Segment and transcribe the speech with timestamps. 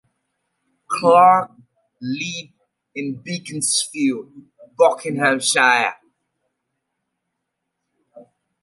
[0.89, 1.51] Clarke
[2.01, 2.53] lived
[2.95, 4.31] in Beaconsfield,
[4.75, 5.97] Buckinghamshire.